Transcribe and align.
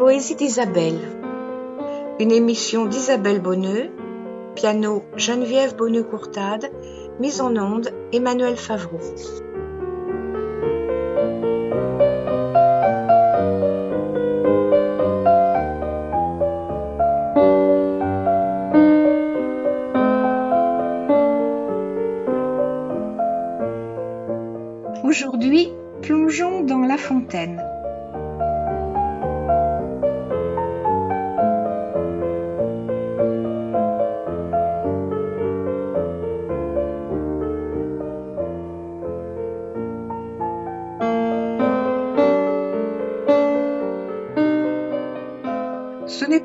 Les 0.00 0.06
poésies 0.06 0.34
d'Isabelle. 0.34 0.98
Une 2.20 2.32
émission 2.32 2.86
d'Isabelle 2.86 3.42
Bonneux, 3.42 3.90
piano 4.54 5.04
Geneviève 5.14 5.76
Bonneux-Courtade, 5.76 6.70
mise 7.20 7.42
en 7.42 7.54
onde 7.58 7.90
Emmanuel 8.10 8.56
Favreau. 8.56 8.98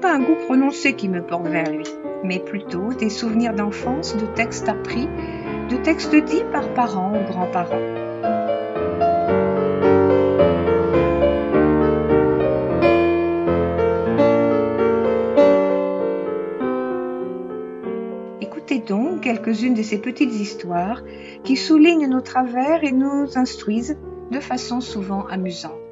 Un 0.07 0.19
goût 0.19 0.35
prononcé 0.45 0.93
qui 0.93 1.09
me 1.09 1.21
porte 1.21 1.47
vers 1.47 1.69
lui, 1.71 1.85
mais 2.23 2.39
plutôt 2.39 2.93
des 2.93 3.09
souvenirs 3.09 3.53
d'enfance, 3.53 4.15
de 4.15 4.25
textes 4.25 4.69
appris, 4.69 5.07
de 5.69 5.77
textes 5.77 6.15
dits 6.15 6.43
par 6.51 6.67
parents 6.73 7.13
ou 7.13 7.23
grands-parents. 7.31 7.75
Écoutez 18.41 18.79
donc 18.79 19.21
quelques-unes 19.21 19.73
de 19.73 19.83
ces 19.83 19.99
petites 19.99 20.33
histoires 20.33 21.03
qui 21.43 21.55
soulignent 21.55 22.07
nos 22.07 22.21
travers 22.21 22.83
et 22.83 22.91
nous 22.91 23.37
instruisent 23.37 23.97
de 24.31 24.39
façon 24.39 24.81
souvent 24.81 25.25
amusante. 25.27 25.84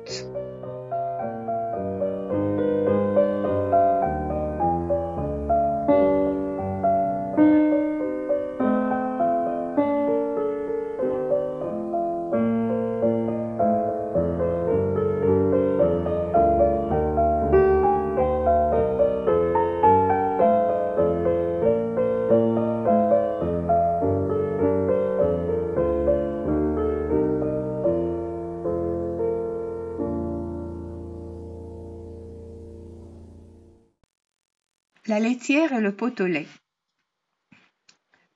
La 35.14 35.20
laitière 35.20 35.74
et 35.74 35.80
le 35.80 35.96
pot 35.96 36.22
au 36.22 36.26
lait. 36.26 36.48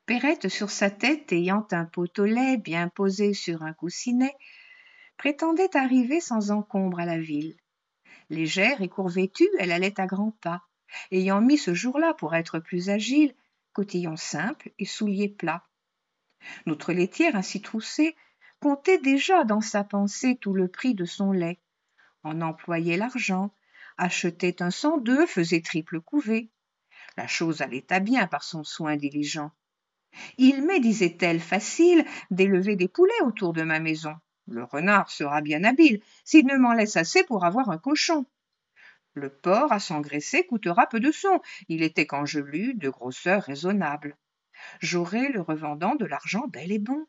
Perrette, 0.06 0.48
sur 0.48 0.70
sa 0.70 0.92
tête, 0.92 1.34
ayant 1.34 1.66
un 1.72 1.86
pot 1.86 2.20
au 2.20 2.26
lait 2.26 2.58
bien 2.58 2.88
posé 2.88 3.34
sur 3.34 3.64
un 3.64 3.74
coussinet, 3.74 4.36
prétendait 5.18 5.76
arriver 5.76 6.22
sans 6.22 6.52
encombre 6.52 7.00
à 7.00 7.08
la 7.08 7.18
ville. 7.18 7.58
Légère 8.30 8.80
et 8.84 8.90
courvêtue, 8.90 9.50
elle 9.58 9.72
allait 9.72 10.00
à 10.00 10.06
grands 10.06 10.38
pas, 10.40 10.68
ayant 11.10 11.42
mis 11.42 11.58
ce 11.58 11.74
jour-là, 11.74 12.14
pour 12.14 12.36
être 12.36 12.60
plus 12.60 12.92
agile, 12.92 13.34
cotillon 13.74 14.16
simple 14.16 14.70
et 14.78 14.86
souliers 14.86 15.30
plats. 15.30 15.64
Notre 16.68 16.94
laitière, 16.94 17.36
ainsi 17.36 17.60
troussée, 17.60 18.16
comptait 18.60 19.00
déjà 19.00 19.46
dans 19.46 19.62
sa 19.62 19.84
pensée 19.84 20.38
tout 20.40 20.54
le 20.54 20.68
prix 20.68 20.94
de 20.94 21.06
son 21.06 21.32
lait, 21.32 21.58
en 22.22 22.40
employait 22.42 22.98
l'argent, 22.98 23.52
achetait 23.98 24.62
un 24.62 24.70
cent 24.70 25.00
deux, 25.00 25.26
faisait 25.26 25.62
triple 25.62 26.02
couvée. 26.02 26.52
La 27.18 27.26
chose 27.28 27.62
allait 27.62 27.92
à 27.92 28.00
bien 28.00 28.28
par 28.28 28.44
son 28.44 28.64
soin 28.64 28.96
diligent. 28.96 29.52
Il 30.38 30.64
m'est, 30.64 30.80
disait-elle, 30.80 31.40
facile 31.40 32.06
d'élever 32.30 32.76
des 32.76 32.88
poulets 32.88 33.22
autour 33.24 33.54
de 33.54 33.64
ma 33.64 33.80
maison? 33.80 34.16
Le 34.48 34.64
renard 34.64 35.10
sera 35.10 35.42
bien 35.42 35.64
habile 35.64 36.02
s'il 36.24 36.46
ne 36.46 36.56
m'en 36.58 36.74
laisse 36.74 36.96
assez 36.96 37.24
pour 37.24 37.44
avoir 37.44 37.70
un 37.70 37.80
cochon. 37.80 38.26
Le 39.14 39.30
porc 39.30 39.72
à 39.72 39.80
s'engraisser 39.80 40.46
coûtera 40.46 40.86
peu 40.86 41.00
de 41.00 41.12
son, 41.12 41.42
il 41.70 41.82
était 41.82 42.06
quand 42.06 42.26
je 42.26 42.40
lus 42.40 42.76
de 42.76 42.90
grosseur 42.90 43.42
raisonnable. 43.42 44.16
J'aurai 44.80 45.30
le 45.30 45.42
revendant 45.42 45.96
de 45.96 46.06
l'argent 46.06 46.46
bel 46.48 46.72
et 46.72 46.80
bon. 46.80 47.08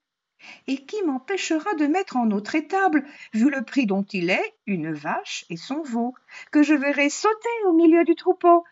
Et 0.69 0.87
qui 0.87 1.03
m'empêchera 1.03 1.75
de 1.75 1.87
mettre 1.87 2.17
en 2.17 2.31
autre 2.31 2.55
étable, 2.55 3.05
vu 3.35 3.51
le 3.51 3.63
prix 3.63 3.87
dont 3.87 4.05
il 4.05 4.31
est, 4.31 4.55
une 4.67 4.93
vache 4.93 5.45
et 5.51 5.57
son 5.57 5.83
veau, 5.83 6.15
que 6.51 6.63
je 6.63 6.75
verrai 6.75 7.11
sauter 7.11 7.49
au 7.67 7.75
milieu 7.75 8.05
du 8.05 8.15
troupeau, 8.15 8.65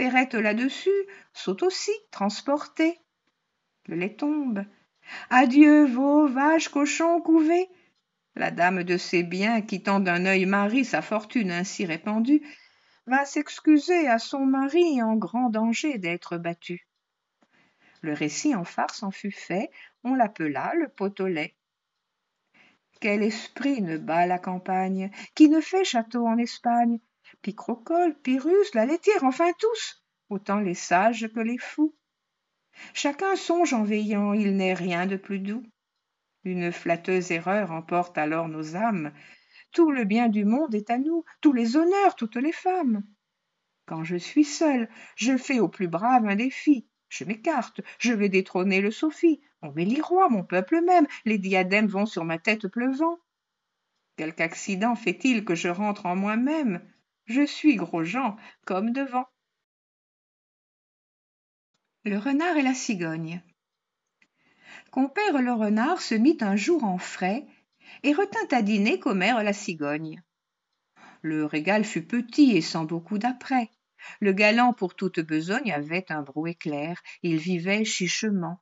Perrette 0.00 0.32
là-dessus 0.32 0.88
saute 1.34 1.62
aussi, 1.62 1.92
transportée. 2.10 2.98
Le 3.84 3.96
lait 3.96 4.16
tombe. 4.16 4.64
Adieu, 5.28 5.84
veau, 5.84 6.26
vache, 6.26 6.70
cochon, 6.70 7.20
couvé. 7.20 7.68
La 8.34 8.50
dame 8.50 8.82
de 8.82 8.96
ses 8.96 9.22
biens, 9.22 9.60
quittant 9.60 10.00
d'un 10.00 10.24
œil 10.24 10.46
mari 10.46 10.86
sa 10.86 11.02
fortune 11.02 11.50
ainsi 11.50 11.84
répandue, 11.84 12.40
va 13.04 13.26
s'excuser 13.26 14.08
à 14.08 14.18
son 14.18 14.46
mari 14.46 15.02
en 15.02 15.16
grand 15.16 15.50
danger 15.50 15.98
d'être 15.98 16.38
battu. 16.38 16.88
Le 18.00 18.14
récit 18.14 18.54
en 18.54 18.64
farce 18.64 19.02
en 19.02 19.10
fut 19.10 19.32
fait, 19.32 19.70
on 20.02 20.14
l'appela 20.14 20.72
le 20.76 20.88
pot 20.88 21.20
au 21.20 21.26
lait. 21.26 21.56
Quel 23.02 23.22
esprit 23.22 23.82
ne 23.82 23.98
bat 23.98 24.24
la 24.24 24.38
campagne, 24.38 25.10
qui 25.34 25.50
ne 25.50 25.60
fait 25.60 25.84
château 25.84 26.26
en 26.26 26.38
Espagne, 26.38 27.00
Picrocole, 27.42 28.18
Pyrrhus, 28.20 28.70
la 28.74 28.86
laitière, 28.86 29.24
enfin 29.24 29.52
tous, 29.58 30.04
autant 30.28 30.60
les 30.60 30.74
sages 30.74 31.28
que 31.32 31.40
les 31.40 31.58
fous. 31.58 31.94
Chacun 32.94 33.36
songe 33.36 33.72
en 33.72 33.82
veillant, 33.82 34.32
il 34.32 34.56
n'est 34.56 34.74
rien 34.74 35.06
de 35.06 35.16
plus 35.16 35.40
doux. 35.40 35.62
Une 36.44 36.72
flatteuse 36.72 37.30
erreur 37.32 37.72
emporte 37.72 38.16
alors 38.16 38.48
nos 38.48 38.76
âmes. 38.76 39.12
Tout 39.72 39.90
le 39.90 40.04
bien 40.04 40.28
du 40.28 40.44
monde 40.44 40.74
est 40.74 40.90
à 40.90 40.98
nous, 40.98 41.24
tous 41.40 41.52
les 41.52 41.76
honneurs, 41.76 42.16
toutes 42.16 42.36
les 42.36 42.52
femmes. 42.52 43.02
Quand 43.86 44.04
je 44.04 44.16
suis 44.16 44.44
seule, 44.44 44.88
je 45.16 45.36
fais 45.36 45.60
au 45.60 45.68
plus 45.68 45.88
brave 45.88 46.26
un 46.26 46.36
défi. 46.36 46.88
Je 47.08 47.24
m'écarte, 47.24 47.80
je 47.98 48.12
vais 48.12 48.28
détrôner 48.28 48.80
le 48.80 48.90
Sophie. 48.90 49.40
On 49.62 49.72
m'élit 49.72 50.00
roi, 50.00 50.28
mon 50.28 50.44
peuple 50.44 50.80
même, 50.80 51.06
les 51.24 51.38
diadèmes 51.38 51.88
vont 51.88 52.06
sur 52.06 52.24
ma 52.24 52.38
tête 52.38 52.68
pleuvant. 52.68 53.18
Quelque 54.16 54.40
accident 54.40 54.94
fait-il 54.94 55.44
que 55.44 55.54
je 55.54 55.68
rentre 55.68 56.06
en 56.06 56.16
moi-même? 56.16 56.80
Je 57.30 57.46
suis 57.46 57.76
Gros-Jean, 57.76 58.36
comme 58.64 58.92
devant. 58.92 59.26
Le 62.04 62.18
renard 62.18 62.56
et 62.56 62.62
la 62.62 62.74
cigogne. 62.74 63.40
Compère 64.90 65.40
le 65.40 65.52
renard 65.52 66.02
se 66.02 66.16
mit 66.16 66.38
un 66.40 66.56
jour 66.56 66.82
en 66.82 66.98
frais 66.98 67.46
et 68.02 68.12
retint 68.12 68.48
à 68.50 68.62
dîner 68.62 68.98
commère 68.98 69.44
la 69.44 69.52
cigogne. 69.52 70.22
Le 71.22 71.44
régal 71.44 71.84
fut 71.84 72.04
petit 72.04 72.56
et 72.56 72.62
sans 72.62 72.84
beaucoup 72.84 73.18
d'apprêt. 73.18 73.70
Le 74.20 74.32
galant 74.32 74.72
pour 74.72 74.96
toute 74.96 75.20
besogne 75.20 75.70
avait 75.70 76.10
un 76.10 76.22
brouet 76.22 76.54
clair, 76.54 77.00
il 77.22 77.36
vivait 77.36 77.84
chichement. 77.84 78.60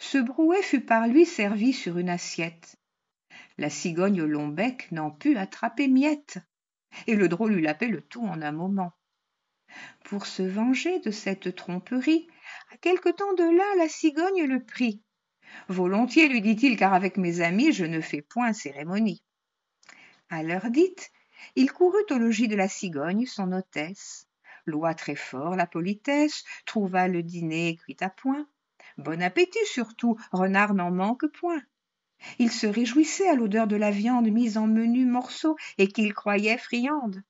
Ce 0.00 0.18
brouet 0.18 0.62
fut 0.62 0.80
par 0.80 1.06
lui 1.06 1.24
servi 1.24 1.72
sur 1.72 1.98
une 1.98 2.08
assiette. 2.08 2.76
La 3.58 3.70
cigogne 3.70 4.22
au 4.22 4.26
long 4.26 4.48
bec 4.48 4.90
n'en 4.90 5.10
put 5.10 5.36
attraper 5.36 5.86
miette 5.86 6.38
et 7.06 7.14
le 7.14 7.28
drôle 7.28 7.52
eut 7.52 7.60
lapé 7.60 7.86
le 7.86 8.00
tout 8.00 8.24
en 8.24 8.42
un 8.42 8.52
moment. 8.52 8.92
Pour 10.04 10.26
se 10.26 10.42
venger 10.42 10.98
de 11.00 11.10
cette 11.10 11.54
tromperie, 11.54 12.26
à 12.72 12.76
quelque 12.76 13.08
temps 13.08 13.34
de 13.34 13.44
là 13.44 13.76
la 13.78 13.88
cigogne 13.88 14.44
le 14.44 14.64
prit. 14.64 15.02
Volontiers, 15.68 16.28
lui 16.28 16.40
dit-il, 16.40 16.76
car 16.76 16.94
avec 16.94 17.16
mes 17.16 17.40
amis 17.40 17.72
je 17.72 17.84
ne 17.84 18.00
fais 18.00 18.22
point 18.22 18.52
cérémonie. 18.52 19.22
À 20.28 20.42
l'heure 20.42 20.70
dite, 20.70 21.10
il 21.56 21.72
courut 21.72 22.04
au 22.10 22.18
logis 22.18 22.48
de 22.48 22.56
la 22.56 22.68
cigogne, 22.68 23.26
son 23.26 23.52
hôtesse. 23.52 24.26
Loua 24.66 24.94
très 24.94 25.16
fort 25.16 25.56
la 25.56 25.66
politesse, 25.66 26.44
trouva 26.66 27.08
le 27.08 27.22
dîner 27.22 27.76
cuit 27.76 27.96
à 28.00 28.10
point. 28.10 28.46
Bon 28.98 29.22
appétit 29.22 29.66
surtout, 29.66 30.16
renard 30.32 30.74
n'en 30.74 30.90
manque 30.90 31.26
point. 31.32 31.62
Il 32.38 32.50
se 32.50 32.66
réjouissait 32.66 33.28
à 33.28 33.34
l'odeur 33.34 33.66
de 33.66 33.76
la 33.76 33.90
viande 33.90 34.30
mise 34.30 34.58
en 34.58 34.66
menus 34.66 35.06
morceaux 35.06 35.56
et 35.78 35.88
qu'il 35.88 36.12
croyait 36.14 36.58
friande. 36.58 37.22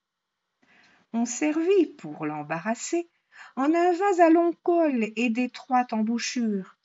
On 1.13 1.25
servit, 1.25 1.87
pour 1.97 2.25
l'embarrasser, 2.25 3.09
en 3.55 3.73
un 3.73 3.93
vase 3.93 4.19
à 4.19 4.29
long 4.29 4.53
col 4.63 5.11
et 5.15 5.29
d'étroite 5.29 5.93
embouchure. 5.93 6.77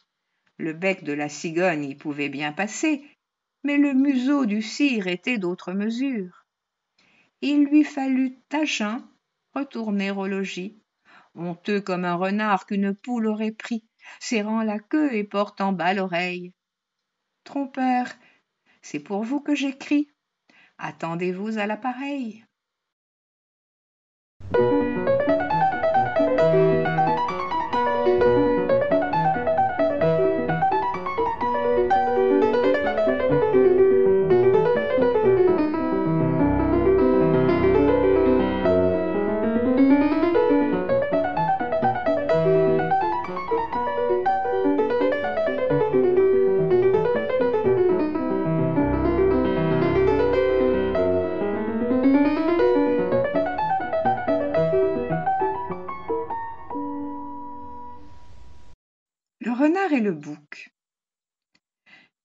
Le 0.58 0.72
bec 0.72 1.04
de 1.04 1.12
la 1.12 1.28
cigogne 1.28 1.84
y 1.84 1.94
pouvait 1.94 2.28
bien 2.28 2.52
passer, 2.52 3.04
mais 3.62 3.76
le 3.76 3.94
museau 3.94 4.46
du 4.46 4.62
cire 4.62 5.06
était 5.06 5.38
d'autre 5.38 5.72
mesure. 5.72 6.46
il 7.40 7.64
lui 7.64 7.84
fallut 7.84 8.38
à 8.52 8.98
retourner 9.54 10.10
au 10.10 10.26
logis 10.26 10.80
honteux 11.36 11.80
comme 11.80 12.04
un 12.04 12.14
renard 12.14 12.66
qu'une 12.66 12.94
poule 12.94 13.26
aurait 13.26 13.52
pris 13.52 13.84
serrant 14.20 14.62
la 14.62 14.78
queue 14.78 15.14
et 15.14 15.24
portant 15.24 15.72
bas 15.72 15.94
l'oreille 15.94 16.52
trompeur. 17.46 18.08
C'est 18.82 19.00
pour 19.00 19.22
vous 19.22 19.40
que 19.40 19.54
j'écris. 19.54 20.08
Attendez-vous 20.76 21.58
à 21.58 21.66
l'appareil 21.66 22.45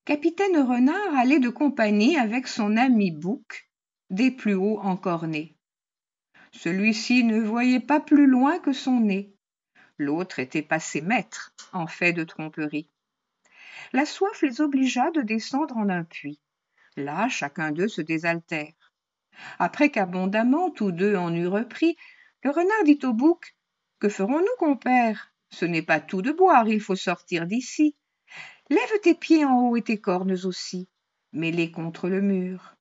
Capitaine 0.03 0.57
Renard 0.57 1.15
allait 1.15 1.37
de 1.37 1.49
compagnie 1.49 2.17
avec 2.17 2.47
son 2.47 2.75
ami 2.75 3.11
Bouc, 3.11 3.69
des 4.09 4.31
plus 4.31 4.55
hauts 4.55 4.79
encornés. 4.79 5.55
Celui-ci 6.53 7.23
ne 7.23 7.39
voyait 7.39 7.79
pas 7.79 7.99
plus 7.99 8.25
loin 8.25 8.57
que 8.57 8.73
son 8.73 8.99
nez. 8.99 9.35
L'autre 9.99 10.39
était 10.39 10.63
passé 10.63 11.01
maître 11.01 11.53
en 11.71 11.85
fait 11.85 12.13
de 12.13 12.23
tromperie. 12.23 12.89
La 13.93 14.07
soif 14.07 14.41
les 14.41 14.59
obligea 14.59 15.11
de 15.11 15.21
descendre 15.21 15.77
en 15.77 15.87
un 15.87 16.03
puits. 16.03 16.41
Là, 16.97 17.29
chacun 17.29 17.71
d'eux 17.71 17.87
se 17.87 18.01
désaltère. 18.01 18.73
Après 19.59 19.91
qu'abondamment 19.91 20.71
tous 20.71 20.91
deux 20.91 21.15
en 21.15 21.31
eurent 21.31 21.53
repris, 21.53 21.95
le 22.43 22.49
renard 22.49 22.83
dit 22.85 22.99
au 23.03 23.13
bouc 23.13 23.55
Que 23.99 24.09
ferons-nous, 24.09 24.57
compère? 24.57 25.31
Ce 25.51 25.65
n'est 25.65 25.83
pas 25.83 25.99
tout 25.99 26.23
de 26.23 26.31
boire, 26.31 26.67
il 26.67 26.81
faut 26.81 26.95
sortir 26.95 27.45
d'ici. 27.45 27.95
Lève 28.71 29.01
tes 29.03 29.15
pieds 29.15 29.43
en 29.43 29.67
haut 29.67 29.75
et 29.75 29.81
tes 29.81 29.99
cornes 29.99 30.31
aussi, 30.45 30.87
mets-les 31.33 31.71
contre 31.71 32.07
le 32.07 32.21
mur. 32.21 32.77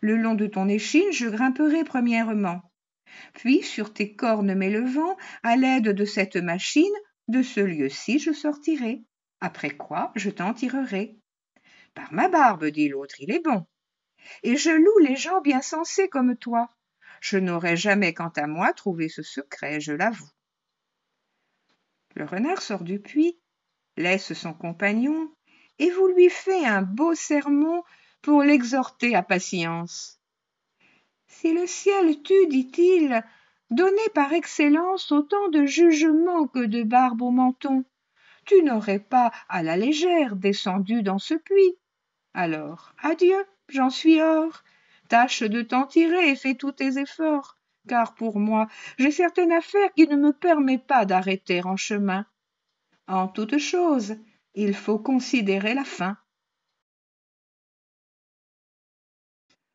Le 0.00 0.16
long 0.16 0.34
de 0.34 0.46
ton 0.46 0.68
échine, 0.68 1.12
je 1.12 1.28
grimperai 1.28 1.84
premièrement. 1.84 2.62
Puis, 3.34 3.62
sur 3.62 3.92
tes 3.92 4.16
cornes 4.16 4.54
m'élevant, 4.54 5.18
à 5.42 5.56
l'aide 5.56 5.90
de 5.90 6.04
cette 6.06 6.36
machine, 6.36 6.94
de 7.28 7.42
ce 7.42 7.60
lieu-ci 7.60 8.18
je 8.18 8.32
sortirai. 8.32 9.02
Après 9.42 9.68
quoi, 9.68 10.12
je 10.16 10.30
t'en 10.30 10.54
tirerai. 10.54 11.18
Par 11.92 12.10
ma 12.14 12.30
barbe, 12.30 12.64
dit 12.64 12.88
l'autre, 12.88 13.16
il 13.18 13.30
est 13.30 13.44
bon. 13.44 13.66
Et 14.44 14.56
je 14.56 14.70
loue 14.70 14.98
les 15.00 15.16
gens 15.16 15.42
bien 15.42 15.60
sensés 15.60 16.08
comme 16.08 16.38
toi. 16.38 16.70
Je 17.20 17.36
n'aurais 17.36 17.76
jamais, 17.76 18.14
quant 18.14 18.32
à 18.36 18.46
moi, 18.46 18.72
trouvé 18.72 19.10
ce 19.10 19.22
secret, 19.22 19.78
je 19.78 19.92
l'avoue. 19.92 20.30
Le 22.14 22.24
renard 22.24 22.62
sort 22.62 22.82
du 22.82 22.98
puits, 22.98 23.38
laisse 23.96 24.32
son 24.32 24.52
compagnon, 24.52 25.30
et 25.78 25.90
vous 25.90 26.08
lui 26.08 26.30
fait 26.30 26.64
un 26.64 26.82
beau 26.82 27.14
sermon 27.14 27.82
pour 28.22 28.42
l'exhorter 28.42 29.14
à 29.14 29.22
patience. 29.22 30.20
Si 31.26 31.52
le 31.52 31.66
ciel 31.66 32.22
t'eût, 32.22 32.46
dit-il, 32.48 33.22
donné 33.70 34.08
par 34.14 34.32
excellence 34.32 35.10
autant 35.12 35.48
de 35.48 35.64
jugement 35.64 36.46
que 36.46 36.64
de 36.64 36.82
barbe 36.82 37.22
au 37.22 37.30
menton, 37.30 37.84
tu 38.46 38.62
n'aurais 38.62 39.00
pas 39.00 39.32
à 39.48 39.62
la 39.62 39.76
légère 39.76 40.36
descendu 40.36 41.02
dans 41.02 41.18
ce 41.18 41.34
puits. 41.34 41.76
Alors, 42.34 42.94
adieu, 43.02 43.44
j'en 43.68 43.90
suis 43.90 44.20
hors. 44.20 44.62
Tâche 45.08 45.42
de 45.42 45.62
t'en 45.62 45.86
tirer 45.86 46.30
et 46.30 46.36
fais 46.36 46.54
tous 46.54 46.72
tes 46.72 46.98
efforts 46.98 47.58
car 47.88 48.14
pour 48.14 48.38
moi 48.38 48.68
j'ai 48.98 49.10
certaine 49.10 49.52
affaire 49.52 49.92
qui 49.94 50.06
ne 50.06 50.16
me 50.16 50.32
permet 50.32 50.78
pas 50.78 51.04
d'arrêter 51.04 51.62
en 51.64 51.76
chemin. 51.76 52.26
En 53.06 53.28
toute 53.28 53.58
chose, 53.58 54.16
il 54.54 54.74
faut 54.74 54.98
considérer 54.98 55.74
la 55.74 55.84
fin. 55.84 56.16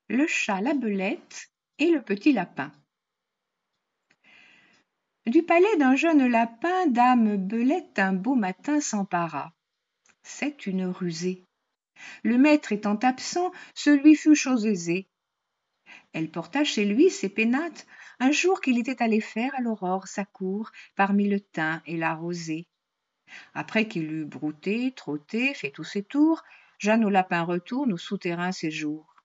Le 0.07 0.25
chat, 0.25 0.61
la 0.61 0.73
belette 0.73 1.51
et 1.77 1.91
le 1.91 2.01
petit 2.01 2.33
lapin. 2.33 2.71
Du 5.27 5.43
palais 5.43 5.77
d'un 5.77 5.95
jeune 5.95 6.25
lapin, 6.25 6.87
dame 6.87 7.37
Belette 7.37 7.99
un 7.99 8.13
beau 8.13 8.33
matin 8.33 8.81
s'empara. 8.81 9.53
C'est 10.23 10.65
une 10.65 10.87
rusée. 10.87 11.45
Le 12.23 12.39
maître 12.39 12.71
étant 12.71 12.95
absent, 12.95 13.51
ce 13.75 13.91
lui 13.91 14.15
fut 14.15 14.35
chose 14.35 14.65
aisée. 14.65 15.07
Elle 16.13 16.31
porta 16.31 16.63
chez 16.63 16.85
lui 16.85 17.11
ses 17.11 17.29
pénates 17.29 17.85
un 18.19 18.31
jour 18.31 18.59
qu'il 18.59 18.79
était 18.79 19.03
allé 19.03 19.21
faire 19.21 19.53
à 19.53 19.61
l'aurore 19.61 20.07
sa 20.07 20.25
cour 20.25 20.71
parmi 20.95 21.29
le 21.29 21.39
thym 21.39 21.79
et 21.85 21.97
la 21.97 22.15
rosée 22.15 22.67
après 23.53 23.87
qu'il 23.87 24.11
eut 24.11 24.25
brouté 24.25 24.93
trotté 24.95 25.53
fait 25.53 25.71
tous 25.71 25.83
ses 25.83 26.03
tours 26.03 26.43
jeanne 26.77 27.05
au 27.05 27.09
lapin 27.09 27.43
retourne 27.43 27.93
au 27.93 27.97
souterrain 27.97 28.51
séjour 28.51 29.15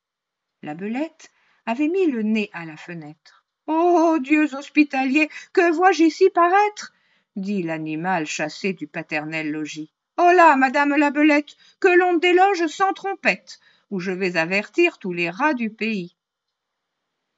la 0.62 0.74
belette 0.74 1.30
avait 1.66 1.88
mis 1.88 2.06
le 2.06 2.22
nez 2.22 2.50
à 2.52 2.64
la 2.64 2.76
fenêtre 2.76 3.44
ô 3.66 4.18
dieux 4.18 4.54
hospitaliers 4.54 5.28
que 5.52 5.72
vois-je 5.72 6.04
ici 6.04 6.30
paraître? 6.30 6.92
dit 7.36 7.62
l'animal 7.62 8.26
chassé 8.26 8.72
du 8.72 8.86
paternel 8.86 9.50
logis 9.50 9.92
holà 10.16 10.56
madame 10.56 10.96
la 10.96 11.10
belette 11.10 11.56
que 11.80 11.88
l'on 11.88 12.16
déloge 12.18 12.66
sans 12.66 12.92
trompette 12.92 13.58
ou 13.90 14.00
je 14.00 14.12
vais 14.12 14.36
avertir 14.36 14.98
tous 14.98 15.12
les 15.12 15.30
rats 15.30 15.54
du 15.54 15.70
pays 15.70 16.16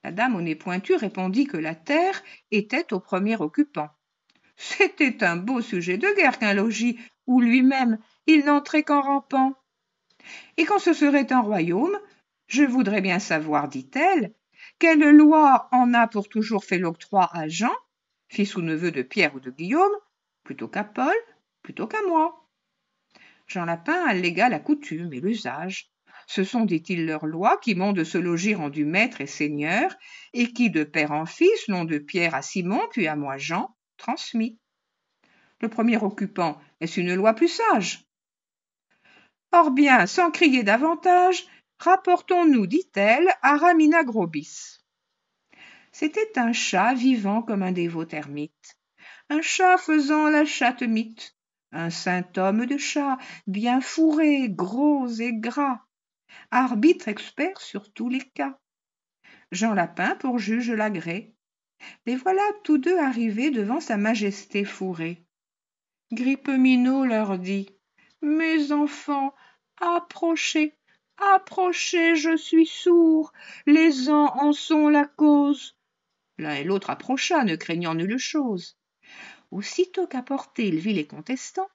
la 0.07 0.13
dame 0.13 0.37
au 0.37 0.41
nez 0.41 0.55
pointu 0.55 0.95
répondit 0.95 1.49
que 1.49 1.57
la 1.57 1.75
terre 1.75 2.23
était 2.53 2.93
au 2.93 3.01
premier 3.01 3.35
occupant. 3.41 3.91
C'était 4.57 5.23
un 5.23 5.37
beau 5.37 5.61
sujet 5.61 5.99
de 5.99 6.09
guerre 6.17 6.39
qu'un 6.39 6.55
logis 6.55 6.99
où 7.27 7.41
lui-même 7.41 7.99
il 8.27 8.45
n'entrait 8.45 8.83
qu'en 8.83 9.03
rampant. 9.03 9.55
Et 10.57 10.65
quand 10.65 10.79
ce 10.79 10.93
serait 10.93 11.33
un 11.33 11.41
royaume, 11.41 11.99
je 12.47 12.63
voudrais 12.63 13.01
bien 13.01 13.19
savoir, 13.19 13.69
dit-elle, 13.69 14.35
quelle 14.79 15.11
loi 15.11 15.69
en 15.73 15.95
a 15.95 16.07
pour 16.07 16.29
toujours 16.29 16.65
fait 16.65 16.79
l'octroi 16.79 17.29
à 17.33 17.49
Jean, 17.49 17.73
fils 18.29 18.57
ou 18.57 18.63
neveu 18.63 18.91
de 18.91 19.03
Pierre 19.03 19.35
ou 19.35 19.41
de 19.41 19.51
Guillaume, 19.51 19.93
plutôt 20.43 20.69
qu'à 20.69 20.85
Paul, 20.85 21.15
plutôt 21.63 21.87
qu'à 21.87 22.03
moi? 22.09 22.49
Jean 23.47 23.65
Lapin 23.65 24.05
allégua 24.07 24.49
la 24.49 24.59
coutume 24.59 25.13
et 25.13 25.21
l'usage. 25.21 25.93
Ce 26.27 26.43
sont, 26.43 26.65
dit-il, 26.65 27.07
leurs 27.07 27.27
lois 27.27 27.59
qui 27.59 27.75
m'ont 27.77 27.93
de 27.93 28.03
ce 28.03 28.19
logis 28.19 28.55
rendu 28.55 28.85
maître 28.85 29.21
et 29.21 29.27
seigneur, 29.27 29.95
et 30.33 30.53
qui, 30.53 30.71
de 30.71 30.83
père 30.83 31.13
en 31.13 31.27
fils, 31.27 31.69
l'ont 31.69 31.85
de 31.85 31.99
Pierre 31.99 32.35
à 32.35 32.43
Simon, 32.43 32.81
puis 32.91 33.07
à 33.07 33.15
moi 33.15 33.39
Jean, 33.39 33.76
transmis. 33.97 34.59
Le 35.61 35.69
premier 35.69 35.97
occupant, 35.97 36.61
est-ce 36.81 37.01
une 37.01 37.15
loi 37.15 37.35
plus 37.35 37.49
sage 37.49 38.07
Or 39.53 39.71
bien, 39.71 40.07
sans 40.07 40.31
crier 40.31 40.63
davantage, 40.63 41.47
rapportons-nous, 41.79 42.67
dit-elle, 42.67 43.29
à 43.43 43.57
Ramina 43.57 44.05
Grobis. 44.05 44.79
C'était 45.93 46.39
un 46.39 46.53
chat 46.53 46.95
vivant 46.95 47.43
comme 47.43 47.63
un 47.63 47.73
dévot 47.73 48.07
ermite, 48.11 48.79
un 49.31 49.41
chat 49.41 49.79
faisant 49.79 50.29
la 50.29 50.45
chatte 50.45 50.83
mythe, 50.83 51.37
un 51.73 51.91
saint 51.91 52.29
homme 52.37 52.67
de 52.67 52.77
chat, 52.77 53.19
bien 53.47 53.81
fourré, 53.81 54.49
gros 54.51 55.09
et 55.09 55.33
gras, 55.33 55.81
arbitre 56.51 57.09
expert 57.09 57.61
sur 57.61 57.93
tous 57.93 58.09
les 58.09 58.21
cas. 58.21 58.59
Jean 59.53 59.75
Lapin 59.75 60.17
pour 60.17 60.39
juge 60.39 60.71
l'agré. 60.71 61.36
Les 62.07 62.17
voilà 62.17 62.43
tous 62.63 62.79
deux 62.79 62.99
arrivés 62.99 63.51
devant 63.51 63.81
sa 63.81 63.97
majesté 63.97 64.65
fourrée. 64.65 65.25
Grippeminot 66.13 67.05
leur 67.05 67.39
dit 67.39 67.69
Mes 68.23 68.73
enfants, 68.73 69.35
approchez, 69.81 70.75
approchez, 71.19 72.17
je 72.17 72.37
suis 72.37 72.67
sourd, 72.67 73.33
les 73.67 74.09
ans 74.09 74.33
en 74.37 74.53
sont 74.53 74.89
la 74.89 75.05
cause. 75.05 75.77
L'un 76.39 76.55
et 76.55 76.65
l'autre 76.65 76.91
approcha, 76.91 77.45
ne 77.45 77.57
craignant 77.57 77.95
nulle 77.95 78.19
chose. 78.19 78.77
Aussitôt 79.51 80.07
qu'apporté 80.07 80.69
il 80.69 80.79
vit 80.79 80.93
les 80.93 81.07
contestants, 81.07 81.71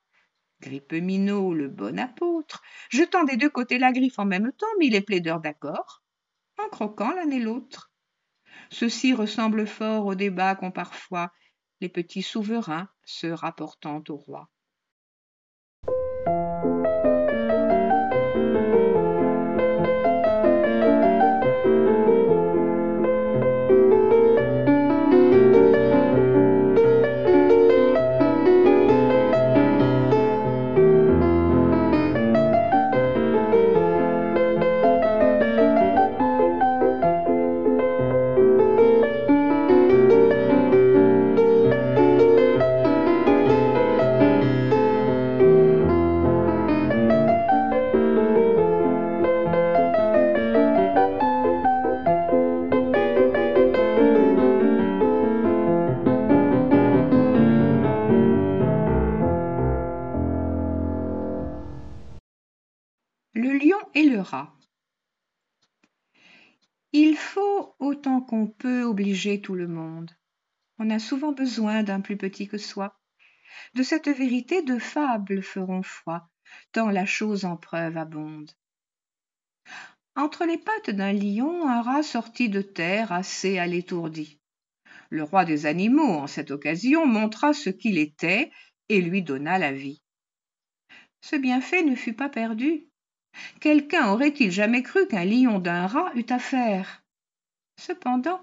Grippeminot, 0.62 1.54
le 1.56 1.68
bon 1.68 2.00
apôtre, 2.00 2.62
jetant 2.90 3.24
des 3.24 3.36
deux 3.36 3.50
côtés 3.50 3.80
la 3.80 3.92
griffe 3.92 4.20
en 4.20 4.26
même 4.26 4.52
temps, 4.54 4.68
mit 4.80 4.90
les 4.90 5.02
plaideurs 5.02 5.40
d'accord, 5.40 6.04
en 6.60 6.70
croquant 6.70 7.12
l'un 7.12 7.30
et 7.32 7.40
l'autre. 7.40 7.91
Ceci 8.72 9.14
ressemble 9.14 9.68
fort 9.68 10.06
au 10.06 10.16
débat 10.16 10.56
qu'ont 10.56 10.72
parfois 10.72 11.32
les 11.82 11.90
petits 11.90 12.24
souverains 12.24 12.90
se 13.04 13.28
rapportant 13.28 14.02
au 14.08 14.16
roi. 14.16 14.50
Tout 69.42 69.56
le 69.56 69.68
monde. 69.68 70.12
On 70.78 70.90
a 70.90 71.00
souvent 71.00 71.32
besoin 71.32 71.84
d'un 71.84 72.02
plus 72.02 72.18
petit 72.18 72.48
que 72.48 72.58
soi. 72.58 73.00
De 73.74 73.84
cette 73.84 74.08
vérité 74.08 74.62
deux 74.64 74.80
fables 74.80 75.42
feront 75.42 75.84
foi, 75.84 76.30
tant 76.72 76.90
la 76.90 77.06
chose 77.06 77.46
en 77.46 77.58
preuve 77.58 77.98
abonde. 77.98 78.52
Entre 80.16 80.46
les 80.46 80.58
pattes 80.58 80.92
d'un 80.92 81.14
lion, 81.14 81.68
un 81.68 81.82
rat 81.82 82.04
sortit 82.04 82.50
de 82.50 82.62
terre 82.62 83.12
assez 83.12 83.58
à 83.58 83.66
l'étourdi. 83.66 84.40
Le 85.10 85.24
roi 85.24 85.46
des 85.46 85.66
animaux, 85.66 86.16
en 86.24 86.28
cette 86.28 86.52
occasion, 86.52 87.06
montra 87.06 87.54
ce 87.54 87.70
qu'il 87.70 87.98
était 87.98 88.52
et 88.90 89.02
lui 89.02 89.24
donna 89.24 89.58
la 89.58 89.72
vie. 89.72 90.02
Ce 91.22 91.36
bienfait 91.36 91.84
ne 91.84 91.96
fut 91.96 92.14
pas 92.14 92.30
perdu. 92.30 92.88
Quelqu'un 93.62 94.10
aurait-il 94.10 94.52
jamais 94.52 94.84
cru 94.84 95.08
qu'un 95.08 95.26
lion 95.26 95.60
d'un 95.60 95.88
rat 95.88 96.12
eût 96.16 96.26
affaire? 96.30 97.04
Cependant, 97.78 98.42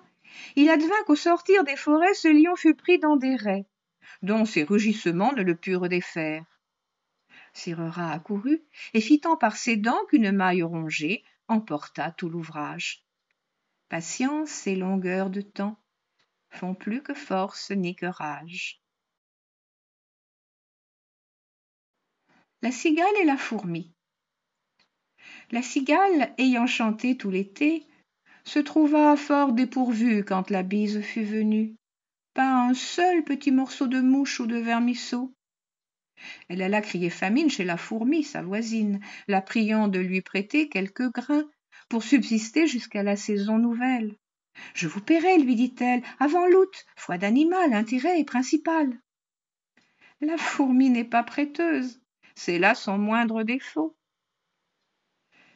il 0.57 0.69
advint 0.71 1.03
qu'au 1.07 1.17
sortir 1.17 1.65
des 1.65 1.77
forêts, 1.77 2.15
ce 2.15 2.29
lion 2.29 2.57
fut 2.57 2.75
pris 2.75 2.99
dans 2.99 3.17
des 3.17 3.37
raies, 3.37 3.67
dont 4.23 4.45
ses 4.45 4.65
rugissements 4.65 5.33
ne 5.33 5.43
le 5.43 5.55
purent 5.55 5.89
défaire. 5.89 6.45
Sire 7.53 7.79
rat 7.79 8.13
accourut 8.13 8.63
et 8.95 9.01
fit 9.01 9.21
tant 9.21 9.37
par 9.37 9.57
ses 9.57 9.77
dents 9.77 10.05
qu'une 10.09 10.33
maille 10.33 10.63
rongée 10.63 11.25
emporta 11.49 12.11
tout 12.13 12.29
l'ouvrage. 12.29 13.05
Patience 13.89 14.67
et 14.67 14.77
longueur 14.77 15.31
de 15.31 15.41
temps 15.41 15.79
font 16.51 16.75
plus 16.75 17.03
que 17.03 17.15
force 17.15 17.71
ni 17.71 17.97
que 17.97 18.07
rage. 18.07 18.83
La 22.61 22.73
cigale 22.73 23.17
et 23.21 23.25
la 23.25 23.37
fourmi. 23.37 23.95
La 25.51 25.63
cigale, 25.63 26.35
ayant 26.39 26.67
chanté 26.67 27.17
tout 27.17 27.31
l'été, 27.31 27.87
se 28.49 28.59
trouva 28.59 29.15
fort 29.15 29.53
dépourvue 29.53 30.25
quand 30.25 30.49
la 30.49 30.63
bise 30.63 31.03
fut 31.03 31.23
venue. 31.23 31.77
Pas 32.33 32.51
un 32.51 32.73
seul 32.73 33.23
petit 33.23 33.53
morceau 33.53 33.87
de 33.89 34.01
mouche 34.01 34.41
ou 34.41 34.47
de 34.47 34.57
vermisseau. 34.57 35.35
Elle 36.49 36.63
alla 36.63 36.81
crier 36.81 37.11
famine 37.11 37.51
chez 37.51 37.65
la 37.65 37.77
fourmi, 37.77 38.25
sa 38.25 38.41
voisine, 38.41 39.01
la 39.29 39.43
priant 39.43 39.87
de 39.87 39.99
lui 39.99 40.23
prêter 40.23 40.71
quelques 40.71 41.13
grains 41.13 41.47
pour 41.91 42.03
subsister 42.03 42.67
jusqu'à 42.67 43.03
la 43.03 43.17
saison 43.17 43.59
nouvelle. 43.59 44.17
Je 44.73 44.89
vous 44.89 45.03
paierai, 45.03 45.37
lui 45.37 45.55
dit-elle, 45.55 46.03
avant 46.19 46.47
l'août, 46.47 46.87
foi 46.97 47.19
d'animal, 47.19 47.75
intérêt 47.75 48.25
principal. 48.25 48.99
La 50.23 50.39
fourmi 50.39 50.89
n'est 50.89 51.05
pas 51.05 51.23
prêteuse, 51.23 52.01
c'est 52.35 52.59
là 52.59 52.75
son 52.75 52.97
moindre 52.97 53.43
défaut. 53.43 53.95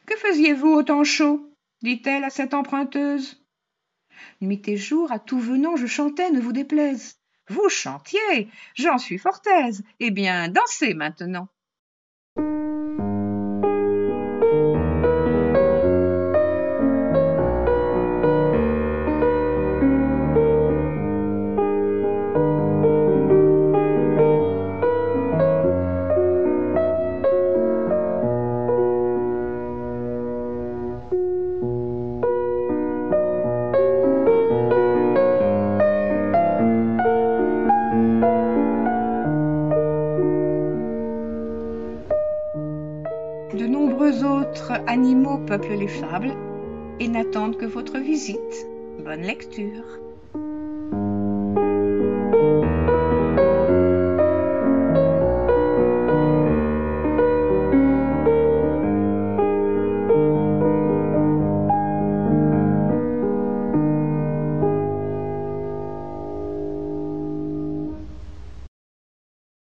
Que 0.05 0.15
faisiez-vous 0.15 0.69
au 0.69 0.83
temps 0.83 1.03
chaud? 1.03 1.52
Dit-elle 1.83 2.23
à 2.23 2.29
cette 2.29 2.53
emprunteuse. 2.53 3.43
Nuit 4.41 4.67
et 4.67 4.77
jour, 4.77 5.11
à 5.11 5.19
tout 5.19 5.39
venant, 5.39 5.75
je 5.75 5.85
chantais, 5.85 6.31
ne 6.31 6.39
vous 6.39 6.53
déplaise. 6.53 7.19
Vous 7.49 7.69
chantiez, 7.69 8.49
j'en 8.75 8.97
suis 8.97 9.17
fort 9.17 9.41
aise. 9.59 9.83
Eh 9.99 10.11
bien, 10.11 10.47
dansez 10.47 10.93
maintenant. 10.93 11.49
Autres 44.33 44.73
animaux 44.87 45.37
peuplent 45.37 45.77
les 45.77 45.87
fables 45.87 46.33
et 46.99 47.07
n'attendent 47.07 47.57
que 47.57 47.65
votre 47.65 47.99
visite. 47.99 48.67
Bonne 49.03 49.21
lecture. 49.21 49.99